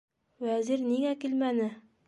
-Вәзир 0.45 0.81
ниңә 0.87 1.13
килмәне? 1.25 1.73